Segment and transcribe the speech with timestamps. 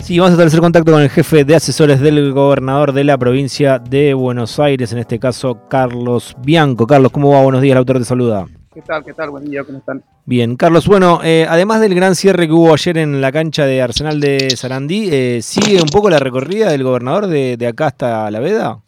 [0.00, 3.78] Sí, vamos a establecer contacto con el jefe de asesores del gobernador de la provincia
[3.78, 6.86] de Buenos Aires, en este caso Carlos Bianco.
[6.86, 7.42] Carlos, ¿cómo va?
[7.42, 8.46] Buenos días, el autor te saluda.
[8.72, 9.04] ¿Qué tal?
[9.04, 9.30] ¿Qué tal?
[9.30, 10.02] Buen día, ¿cómo están?
[10.24, 13.82] Bien, Carlos, bueno, eh, además del gran cierre que hubo ayer en la cancha de
[13.82, 18.30] Arsenal de Sarandí, eh, ¿sigue un poco la recorrida del gobernador de, de acá hasta
[18.30, 18.78] La Veda?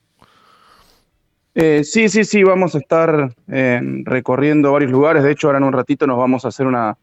[1.55, 5.23] Eh, sí, sí, sí, vamos a estar recorriendo varios lugares.
[5.23, 6.97] De hecho, ahora en un ratito nos vamos a hacer una,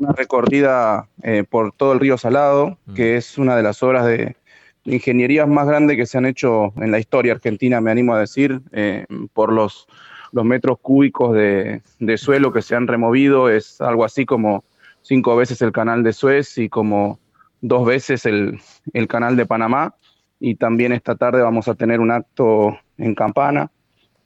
[0.00, 2.94] una recorrida eh, por todo el río Salado, Mm.
[2.94, 4.36] que es una de las obras de
[4.84, 8.60] ingenierías más grandes que se han hecho en la historia argentina, me animo a decir,
[8.72, 9.86] eh, por los,
[10.32, 13.48] los metros cúbicos de, de suelo que se han removido.
[13.48, 14.64] Es algo así como
[15.02, 17.18] cinco veces el canal de Suez y como
[17.62, 18.60] dos veces el,
[18.92, 19.94] el canal de Panamá.
[20.38, 23.70] Y también esta tarde vamos a tener un acto en Campana.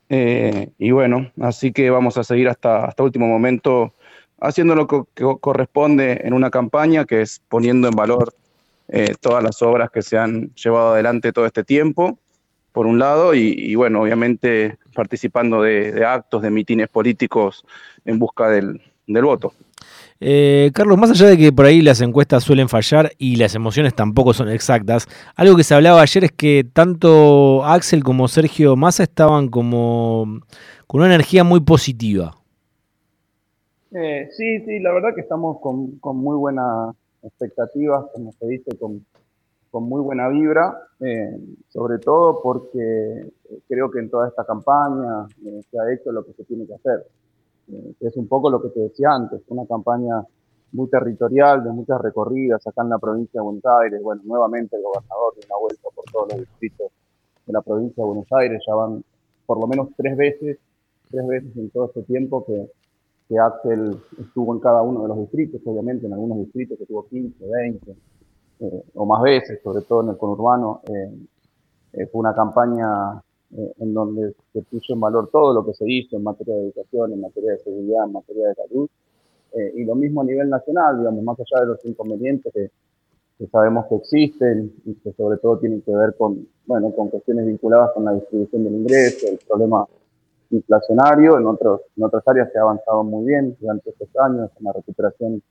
[0.09, 3.95] Eh, y bueno, así que vamos a seguir hasta, hasta último momento
[4.41, 5.03] haciendo lo que,
[5.41, 8.35] corresponde en una campaña, que es poniendo en valor
[8.89, 12.19] eh, todas las obras que se han llevado adelante todo este tiempo,
[12.73, 17.65] por un lado, y, bueno, obviamente participando de, de, actos, de mitines políticos
[18.05, 19.53] en busca del, del voto.
[20.21, 23.95] Eh, Carlos, más allá de que por ahí las encuestas suelen fallar y las emociones
[23.95, 29.05] tampoco son exactas, algo que se hablaba ayer es que tanto Axel como Sergio Massa
[29.05, 30.41] estaban como
[30.87, 32.35] con una energía muy positiva.
[33.91, 38.77] Eh, sí, sí, la verdad que estamos con, con muy buenas expectativas, como se dice,
[38.79, 39.05] con,
[39.71, 43.33] con muy buena vibra, eh, sobre todo porque
[43.67, 46.75] creo que en toda esta campaña eh, se ha hecho lo que se tiene que
[46.75, 47.07] hacer.
[47.73, 50.23] Eh, es un poco lo que te decía antes, una campaña
[50.73, 54.03] muy territorial, de muchas recorridas acá en la provincia de Buenos Aires.
[54.03, 56.93] Bueno, nuevamente el gobernador dio una vuelta por todos los distritos
[57.47, 59.03] de la provincia de Buenos Aires, ya van
[59.47, 60.59] por lo menos tres veces,
[61.11, 62.71] tres veces en todo este tiempo que,
[63.29, 67.07] que Axel estuvo en cada uno de los distritos, obviamente en algunos distritos que tuvo
[67.07, 67.97] 15, 20
[68.61, 70.81] eh, o más veces, sobre todo en el conurbano.
[70.89, 71.13] Eh,
[71.93, 73.23] eh, fue una campaña
[73.57, 76.65] eh, en donde se puso en valor todo lo que se hizo en materia de
[76.65, 78.89] educación, en materia de seguridad, en materia de salud,
[79.53, 82.71] eh, y lo mismo a nivel nacional, digamos, más allá de los inconvenientes que,
[83.39, 87.47] que, sabemos que existen y que sobre todo tienen que ver con, bueno, con cuestiones
[87.47, 89.87] vinculadas con la distribución del ingreso, el problema
[90.51, 94.65] inflacionario, en, otros, en otras áreas se ha avanzado muy bien durante estos años, en
[94.65, 95.43] la recuperación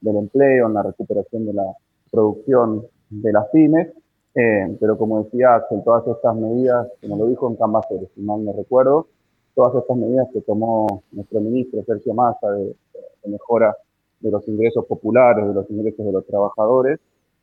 [0.00, 1.72] del empleo, en la recuperación de la
[2.10, 3.88] producción de las pymes,
[4.34, 8.52] eh, pero como decía, todas estas medidas, como lo dijo en Cambaceres, si mal no
[8.52, 9.08] recuerdo,
[9.54, 13.74] todas estas medidas que tomó nuestro ministro Sergio Massa de, de mejora
[14.20, 17.00] de los ingresos populares, de los ingresos de los trabajadores,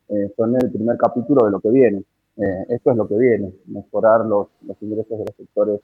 [0.08, 2.04] eh, son el primer capítulo de lo que viene.
[2.36, 5.80] Eh, esto es lo que viene, mejorar los, los ingresos de los sectores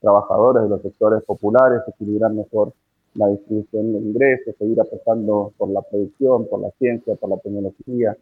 [0.00, 2.72] trabajadores, de los sectores populares, equilibrar mejor
[3.14, 8.16] la distribución de ingresos, seguir apostando por la producción, por la ciencia, por la tecnología,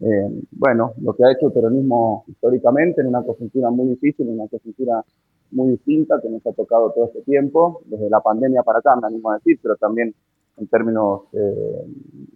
[0.00, 4.40] eh, bueno, lo que ha hecho el peronismo históricamente en una coyuntura muy difícil, en
[4.40, 5.04] una coyuntura
[5.52, 9.06] muy distinta que nos ha tocado todo este tiempo, desde la pandemia para acá, me
[9.06, 10.12] animo a decir, pero también
[10.56, 11.86] en términos eh,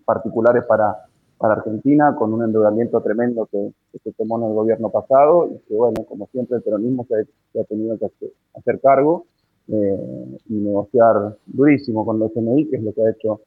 [0.04, 0.94] particulares para,
[1.38, 5.74] para Argentina, con un endeudamiento tremendo que, se tomó en el gobierno pasado y que,
[5.74, 8.06] bueno, como siempre el peronismo se ha, tenido que
[8.54, 9.26] hacer, cargo
[9.69, 13.41] eh, y negociar durísimo con los FMI, que es lo que ha hecho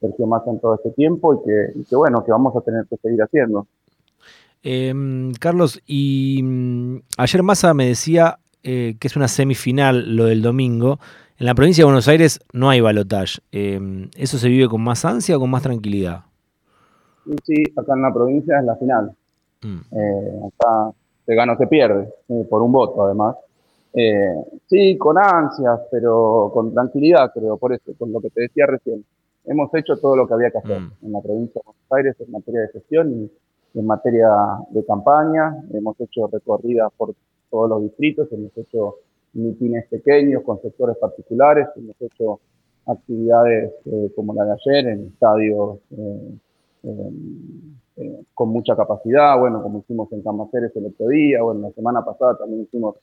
[0.00, 3.22] Sergio Massa en todo este tiempo y que, bueno, que vamos a tener que seguir
[3.22, 3.66] haciendo.
[4.62, 4.92] Eh,
[5.38, 10.98] Carlos, y mm, ayer Massa me decía eh, que es una semifinal lo del domingo.
[11.38, 13.40] En la provincia de Buenos Aires no hay balotage.
[13.52, 16.24] Eh, ¿Eso se vive con más ansia o con más tranquilidad?
[17.44, 19.12] Sí, acá en la provincia es la final.
[19.62, 20.46] Mm.
[20.46, 20.92] acá
[21.24, 23.36] se gana o se pierde, eh, por un voto además.
[23.92, 24.34] Eh,
[24.66, 29.04] sí, con ansias, pero con tranquilidad, creo, por eso, con lo que te decía recién
[29.46, 30.92] hemos hecho todo lo que había que hacer mm.
[31.02, 33.12] en la provincia de Buenos Aires en materia de gestión
[33.74, 34.28] y en materia
[34.70, 35.56] de campaña.
[35.72, 37.14] Hemos hecho recorridas por
[37.50, 38.96] todos los distritos, hemos hecho
[39.32, 42.40] mitines pequeños con sectores particulares, hemos hecho
[42.86, 46.38] actividades eh, como la de ayer en estadios eh,
[46.86, 52.04] eh, con mucha capacidad, bueno, como hicimos en Camaceres el otro día, bueno, la semana
[52.04, 52.96] pasada también hicimos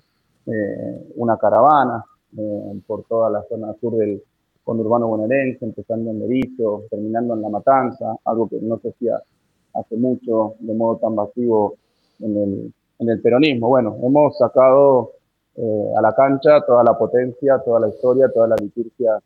[0.46, 2.04] eh, una caravana
[2.38, 4.22] eh, por toda la zona sur del,
[4.64, 9.22] conurbano bonaerense, empezando en Berizo, terminando en La Matanza, algo que no se hacía
[9.74, 11.76] hace mucho de modo tan masivo
[12.20, 13.68] en el, peronismo.
[13.68, 15.12] Bueno, hemos sacado
[15.56, 19.20] eh, a la cancha toda la potencia, toda la historia, toda la liturgia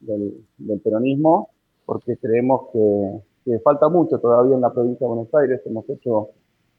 [0.00, 1.50] del peronismo,
[1.84, 5.60] porque creemos que, que, falta mucho todavía en la provincia de Buenos Aires.
[5.64, 6.30] Hemos hecho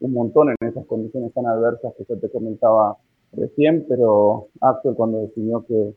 [0.02, 2.98] un montón en esas condiciones tan adversas que yo te comentaba
[3.34, 5.94] recién, pero Axel cuando definió que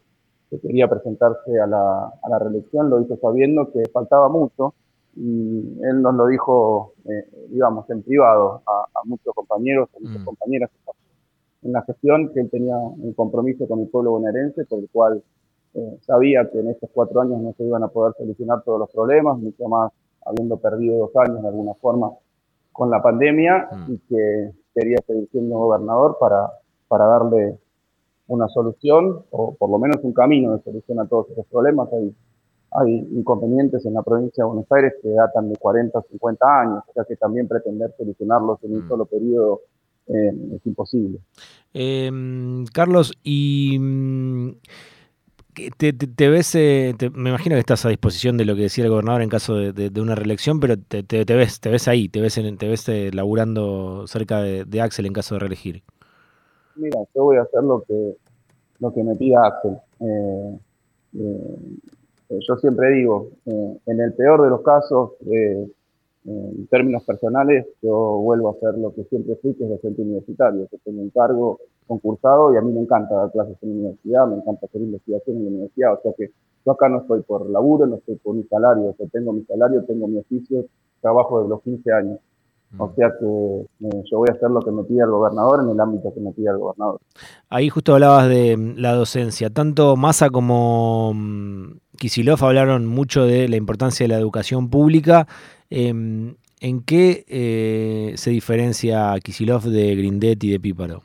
[0.53, 4.75] que quería presentarse a la, a la, reelección, lo hizo sabiendo que faltaba mucho
[5.17, 10.25] y él nos lo dijo, eh, digamos, en privado a, muchos compañeros, a muchas mm.
[10.27, 10.71] compañeras
[11.63, 15.23] en la gestión, que él tenía un compromiso con el pueblo bonaerense, por el cual
[15.73, 18.91] eh, sabía que en estos cuatro años no se iban a poder solucionar todos los
[18.91, 19.91] problemas, mucho más
[20.25, 22.13] habiendo perdido dos años de alguna forma
[22.73, 23.93] con la pandemia mm.
[23.93, 26.51] y que quería seguir siendo gobernador para,
[26.89, 27.59] para darle
[28.29, 31.89] una solución o por lo menos un camino de solución a todos esos problemas.
[31.93, 32.15] Hay,
[32.73, 36.85] hay inconvenientes en la provincia de Buenos Aires que datan de 40 o 50 años,
[36.87, 38.89] o sea que también pretender solucionarlos en un mm.
[38.89, 39.61] solo periodo
[40.09, 41.19] eh, es imposible.
[41.75, 43.79] Em, Carlos, y
[45.53, 48.91] te, te, ves, eh, me imagino que estás a disposición de lo que decía el
[48.91, 52.69] gobernador en caso de, una reelección, pero te, ves, te ves ahí, te ves, te
[52.69, 55.83] ves eh, laburando cerca de, Axel en caso de reelegir.
[56.77, 58.17] Mira, yo voy a hacer lo que,
[58.79, 59.77] lo que me pida Axel.
[61.13, 65.13] yo siempre digo, en el peor de los casos,
[66.25, 70.67] en términos personales, yo vuelvo a hacer lo que siempre fui, que es docente universitario,
[70.71, 74.27] que tengo un cargo concursado y a mí me encanta dar clases en la universidad,
[74.27, 76.31] me encanta hacer investigación en la universidad, o sea que
[76.65, 79.43] yo acá no estoy por laburo, no estoy por mi salario, o sea, tengo mi
[79.45, 80.65] salario, tengo mi oficio,
[81.01, 82.19] trabajo desde los 15 años.
[82.79, 82.95] O mm.
[82.95, 85.79] sea que eh, yo voy a hacer lo que me pide el gobernador en el
[85.79, 87.01] ámbito que me pide el gobernador.
[87.51, 89.51] Ahí justo hablabas de mm, la docencia.
[89.51, 95.27] Tanto Massa como mm, Kisilov hablaron mucho de la importancia de la educación pública.
[95.69, 101.03] Em, ¿En qué eh, se diferencia Kisilov de Grindet y de Píparo?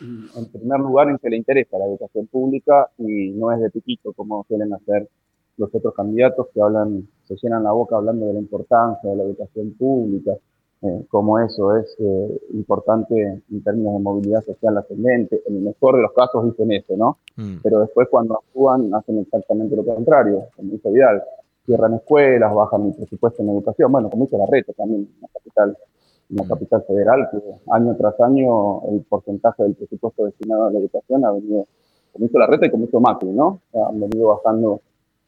[0.00, 4.12] En primer lugar, en que le interesa la educación pública y no es de piquito
[4.12, 5.08] como suelen hacer
[5.56, 9.22] los otros candidatos que hablan, se llenan la boca hablando de la importancia de la
[9.22, 10.32] educación pública,
[10.82, 15.42] eh, como eso es eh, importante en términos de movilidad social ascendente.
[15.46, 17.18] En el mejor de los casos dicen eso, ¿no?
[17.36, 17.56] Mm.
[17.62, 21.22] Pero después cuando actúan hacen exactamente lo contrario, como dice Vidal.
[21.64, 25.28] Cierran escuelas, bajan el presupuesto en educación, bueno, como hizo la red también en la
[25.28, 25.95] capital, en
[26.30, 26.48] la mm.
[26.48, 27.38] capital federal, que
[27.70, 31.66] año tras año el porcentaje del presupuesto destinado a la educación ha venido,
[32.12, 33.60] como hizo la red y como hizo Macri, ¿no?
[33.74, 34.80] Han venido bajando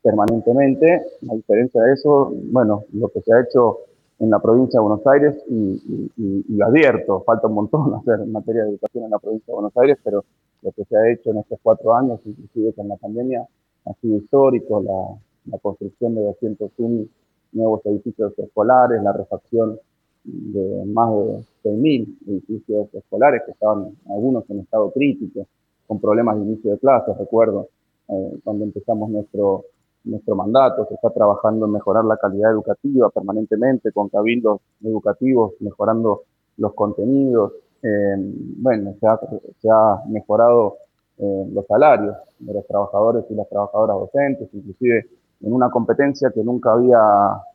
[0.02, 1.02] permanentemente.
[1.30, 3.80] A diferencia de eso, bueno, lo que se ha hecho
[4.18, 8.64] en la provincia de Buenos Aires, y, y, advierto, falta un montón hacer en materia
[8.64, 10.24] de educación en la provincia de Buenos Aires, pero
[10.62, 13.46] lo que se ha hecho en estos cuatro años, inclusive con la pandemia,
[13.86, 17.06] ha sido histórico, la, la construcción de 201
[17.52, 19.78] nuevos edificios escolares, la refacción
[20.24, 25.46] de más de 6.000 edificios escolares que estaban algunos en estado crítico,
[25.86, 27.68] con problemas de inicio de clases, recuerdo,
[28.08, 29.64] eh, cuando empezamos nuestro
[30.04, 36.22] nuestro mandato, se está trabajando en mejorar la calidad educativa permanentemente con cabildos educativos, mejorando
[36.56, 37.52] los contenidos.
[37.82, 38.16] Eh,
[38.56, 40.78] bueno, se ha, mejorado
[41.18, 45.06] eh, los salarios de los trabajadores y las trabajadoras docentes, inclusive
[45.40, 46.98] en una competencia que nunca había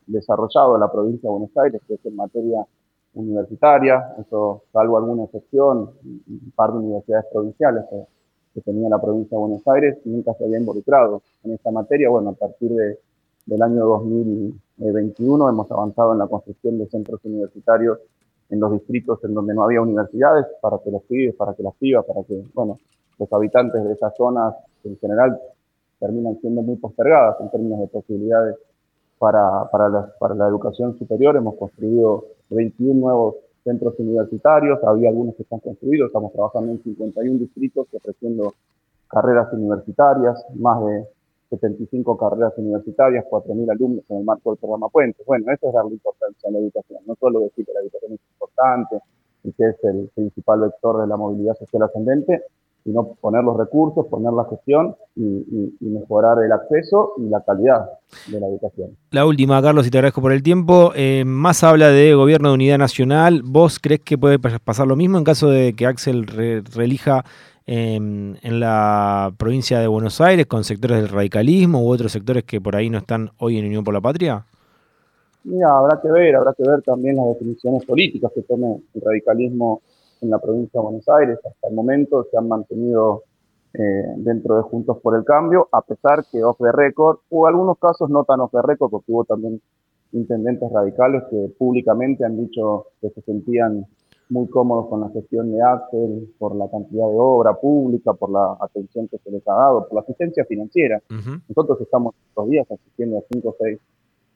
[0.08, 2.66] desarrollado la provincia de Buenos Aires, que es en materia
[3.16, 7.86] universitaria, eso salvo alguna excepción, un par de universidades provinciales
[8.54, 12.10] que tenía la provincia de Buenos Aires nunca se había involucrado en esta materia.
[12.10, 13.00] Bueno, a partir de,
[13.46, 18.00] del año 2021 hemos avanzado en la construcción de centros universitarios
[18.50, 21.74] en los distritos en donde no había universidades para que los pibes, para que las
[21.76, 22.78] pibas, para que, bueno,
[23.18, 24.54] los habitantes de esas zonas
[24.84, 25.40] en general
[26.00, 28.56] terminan siendo muy postergadas en términos de posibilidades
[29.24, 31.38] para, para, la, para la educación superior.
[31.38, 37.40] Hemos construido 21 nuevos centros universitarios, había algunos que están construidos, estamos trabajando en 51
[37.40, 38.54] distritos ofreciendo
[39.08, 41.08] carreras universitarias, más de
[41.52, 45.26] 75 carreras universitarias, 4.000 alumnos en el marco del programa Puentes.
[45.26, 48.20] Bueno, eso es darle importancia a la educación, no solo decir que la educación es
[48.34, 49.00] importante
[49.46, 52.44] y que es el principal vector de la movilidad social ascendente,
[52.84, 57.90] sino poner los recursos, poner la gestión y, mejorar el acceso y la calidad
[58.28, 58.98] de la educación.
[59.12, 60.92] La última, Carlos, y te agradezco por el tiempo.
[60.96, 63.42] Eh, más habla de gobierno de unidad nacional.
[63.46, 67.24] ¿Vos crees que puede pasar lo mismo en caso de que Axel relija
[67.66, 72.60] em, en la provincia de Buenos Aires con sectores del radicalismo u otros sectores que
[72.60, 74.46] por ahí no están hoy en Unión por la Patria?
[75.46, 79.82] Mira, habrá que ver, habrá que ver también las definiciones políticas que tome el radicalismo
[80.24, 81.40] en la provincia de Buenos Aires.
[81.46, 83.24] Hasta el momento se han mantenido
[83.74, 87.78] eh, dentro de Juntos por el Cambio, a pesar que off the record, o algunos
[87.78, 89.62] casos no tan off the record, porque hubo también
[90.12, 93.86] intendentes radicales que públicamente han dicho que se sentían
[94.30, 98.58] muy cómodos con la gestión de Axel, por la cantidad de obra pública, por la
[98.60, 101.02] atención que se les ha dado, por la asistencia financiera.
[101.50, 103.80] Nosotros estamos estos días asistiendo a cinco o seis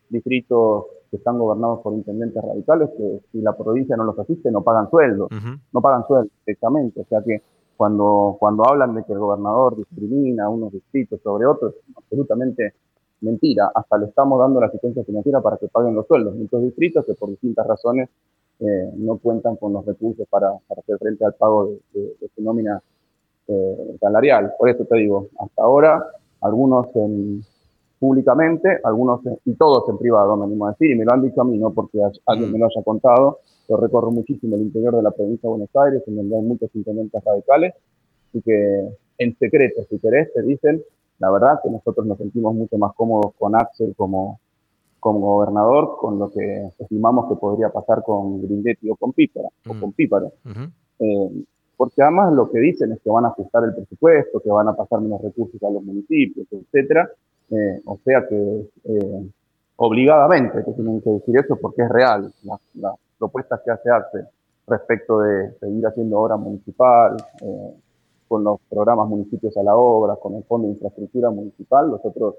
[0.09, 4.61] distritos que están gobernados por intendentes radicales que si la provincia no los asiste no
[4.61, 5.27] pagan sueldo,
[5.71, 7.01] no pagan sueldo directamente.
[7.01, 7.41] O sea que
[7.75, 12.73] cuando, cuando hablan de que el gobernador discrimina a unos distritos sobre otros, absolutamente
[13.21, 16.35] mentira, hasta le estamos dando la asistencia financiera para que paguen los sueldos.
[16.35, 18.09] Muchos distritos que por distintas razones
[18.59, 22.81] eh, no cuentan con los recursos para, hacer frente al pago de, su nómina
[23.47, 24.53] eh, salarial.
[24.57, 26.03] Por eso te digo, hasta ahora,
[26.41, 26.87] algunos
[27.99, 31.41] públicamente, algunos y todos en privado, me animo a decir, y me lo han dicho
[31.41, 33.39] a mí, no porque alguien me lo haya contado.
[33.67, 36.69] Yo recorro muchísimo el interior de la provincia de Buenos Aires, en donde hay muchos
[36.73, 37.73] intendentes radicales,
[38.33, 38.87] y que
[39.17, 40.81] en secreto, si querés, te dicen,
[41.19, 44.39] la verdad que nosotros nos sentimos mucho más cómodos con Axel como,
[44.99, 49.73] como gobernador, con lo que estimamos que podría pasar con Grindetti o con Pípara, o
[49.73, 49.79] mm.
[49.79, 50.31] con Píparo.
[50.99, 51.43] Eh,
[51.75, 54.75] porque además lo que dicen es que van a ajustar el presupuesto, que van a
[54.75, 57.09] pasar menos recursos a los municipios, etcétera.
[57.49, 59.29] Eh, o sea que eh,
[59.77, 62.31] obligadamente que tienen que decir eso porque es real.
[62.43, 62.59] Las,
[63.17, 64.27] propuestas que hace Axel
[64.67, 67.17] respecto de seguir haciendo obra municipal,
[68.27, 72.35] con los programas municipios a la obra, con el Fondo de Infraestructura Municipal, los otros,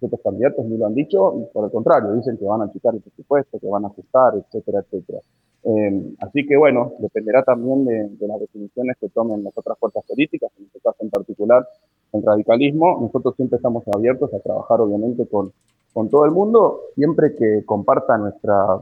[0.00, 3.00] otros candidatos ni lo han dicho, por el contrario, dicen que van a quitar el
[3.00, 5.20] presupuesto, que van a ajustar, etcétera, etcétera.
[5.64, 10.50] Eh, así que bueno, dependerá también de, las definiciones que tomen las otras fuerzas políticas,
[10.58, 11.66] en este caso en particular
[12.16, 12.98] el radicalismo.
[13.00, 15.52] Nosotros siempre estamos abiertos a trabajar obviamente con,
[15.92, 18.78] con todo el mundo, siempre que comparta nuestra,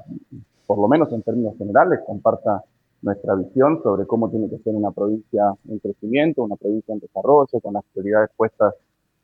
[0.66, 2.64] por lo menos en términos generales, comparta
[3.02, 7.60] nuestra visión sobre cómo tiene que ser una provincia en crecimiento, una provincia en desarrollo,
[7.62, 8.74] con las prioridades puestas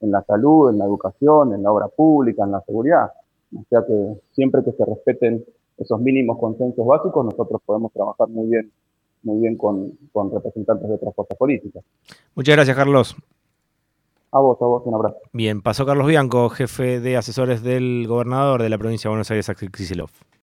[0.01, 3.11] en la salud, en la educación, en la obra pública, en la seguridad.
[3.57, 5.45] O sea que siempre que se respeten
[5.79, 8.71] esos mínimos consensos básicos, nosotros podemos trabajar muy bien,
[9.23, 11.83] muy bien con, con representantes de otras fuerzas políticas.
[12.35, 13.17] Muchas gracias, Carlos.
[14.33, 15.17] A vos, a vos, un abrazo.
[15.33, 19.49] Bien, pasó Carlos Bianco, jefe de asesores del gobernador de la provincia de Buenos Aires,
[19.49, 20.13] Axel Kicillof.